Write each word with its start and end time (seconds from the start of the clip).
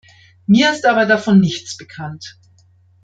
Mir 0.47 0.71
ist 0.71 0.87
aber 0.87 1.05
davon 1.05 1.39
nichts 1.39 1.77
bekannt. 1.77 2.39